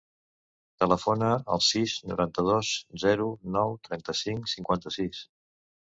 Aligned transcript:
Telefona 0.83 1.29
al 1.57 1.61
sis, 1.67 1.95
noranta-dos, 2.13 2.73
zero, 3.07 3.31
nou, 3.61 3.79
trenta-cinc, 3.89 4.53
cinquanta-sis. 4.59 5.27